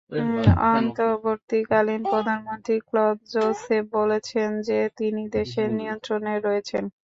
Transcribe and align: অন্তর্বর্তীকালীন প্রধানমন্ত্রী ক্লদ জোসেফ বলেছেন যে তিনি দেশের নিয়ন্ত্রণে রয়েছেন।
অন্তর্বর্তীকালীন 0.71 2.01
প্রধানমন্ত্রী 2.05 2.75
ক্লদ 2.87 3.17
জোসেফ 3.33 3.83
বলেছেন 3.97 4.49
যে 4.67 4.79
তিনি 4.97 5.21
দেশের 5.37 5.69
নিয়ন্ত্রণে 5.79 6.33
রয়েছেন। 6.39 6.83